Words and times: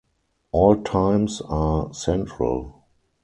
All 0.51 0.77
times 0.81 1.43
are 1.47 1.93
Central. 1.93 2.85